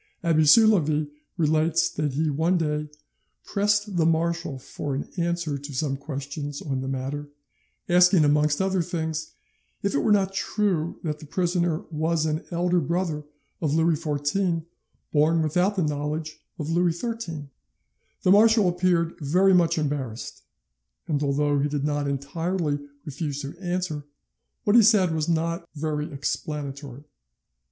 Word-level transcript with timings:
Abbe 0.23 0.45
Soulavie 0.45 1.11
relates 1.37 1.87
that 1.87 2.13
he 2.13 2.31
one 2.31 2.57
day 2.57 2.89
"pressed 3.45 3.97
the 3.97 4.05
marshal 4.07 4.57
for 4.57 4.95
an 4.95 5.07
answer 5.15 5.59
to 5.59 5.73
some 5.75 5.95
questions 5.95 6.59
on 6.59 6.81
the 6.81 6.87
matter, 6.87 7.29
asking, 7.87 8.25
amongst 8.25 8.59
other 8.63 8.81
things, 8.81 9.33
if 9.83 9.93
it 9.93 9.99
were 9.99 10.11
not 10.11 10.33
true 10.33 10.99
that 11.03 11.19
the 11.19 11.27
prisoner 11.27 11.81
was 11.91 12.25
an 12.25 12.43
elder 12.49 12.79
brother 12.79 13.25
of 13.61 13.75
Louis 13.75 13.93
XIV 13.93 14.65
born 15.11 15.43
without 15.43 15.75
the 15.75 15.83
knowledge 15.83 16.39
of 16.57 16.71
Louis 16.71 16.99
XIII. 16.99 17.49
The 18.23 18.31
marshal 18.31 18.67
appeared 18.69 19.19
very 19.19 19.53
much 19.53 19.77
embarrassed, 19.77 20.41
and 21.07 21.21
although 21.21 21.59
he 21.59 21.69
did 21.69 21.83
not 21.83 22.07
entirely 22.07 22.79
refuse 23.05 23.39
to 23.43 23.55
answer, 23.59 24.05
what 24.63 24.75
he 24.75 24.81
said 24.81 25.13
was 25.13 25.29
not 25.29 25.69
very 25.75 26.11
explanatory. 26.11 27.03